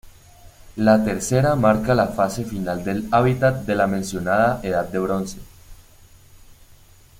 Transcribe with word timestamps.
La 0.77 1.05
tercera 1.05 1.53
marca 1.55 1.93
la 1.93 2.07
fase 2.07 2.43
final 2.43 2.83
del 2.83 3.07
hábitat 3.11 3.67
de 3.67 3.75
la 3.75 3.85
mencionada 3.85 4.59
Edad 4.63 4.89
del 4.89 5.01
Bronce. 5.01 5.37